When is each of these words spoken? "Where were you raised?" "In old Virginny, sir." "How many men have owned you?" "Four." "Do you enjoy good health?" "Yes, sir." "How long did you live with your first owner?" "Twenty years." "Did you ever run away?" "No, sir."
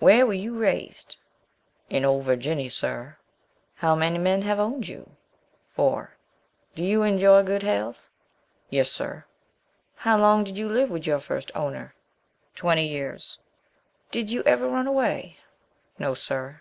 "Where 0.00 0.26
were 0.26 0.32
you 0.34 0.58
raised?" 0.58 1.18
"In 1.88 2.04
old 2.04 2.24
Virginny, 2.24 2.68
sir." 2.68 3.16
"How 3.76 3.94
many 3.94 4.18
men 4.18 4.42
have 4.42 4.58
owned 4.58 4.88
you?" 4.88 5.12
"Four." 5.70 6.16
"Do 6.74 6.82
you 6.82 7.04
enjoy 7.04 7.44
good 7.44 7.62
health?" 7.62 8.08
"Yes, 8.70 8.90
sir." 8.90 9.24
"How 9.94 10.18
long 10.18 10.42
did 10.42 10.58
you 10.58 10.68
live 10.68 10.90
with 10.90 11.06
your 11.06 11.20
first 11.20 11.52
owner?" 11.54 11.94
"Twenty 12.56 12.88
years." 12.88 13.38
"Did 14.10 14.32
you 14.32 14.42
ever 14.42 14.66
run 14.66 14.88
away?" 14.88 15.36
"No, 15.96 16.12
sir." 16.12 16.60